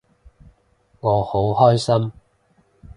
[1.01, 2.11] 我好開心